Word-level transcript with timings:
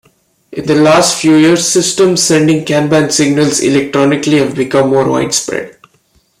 In 0.51 0.65
the 0.65 0.73
last 0.73 1.21
few 1.21 1.35
years, 1.35 1.67
systems 1.67 2.23
sending 2.23 2.65
kanban 2.65 3.11
signals 3.11 3.59
electronically 3.59 4.39
have 4.39 4.55
become 4.55 4.89
more 4.89 5.07
widespread. 5.07 5.77